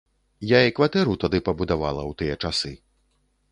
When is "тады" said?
1.25-1.43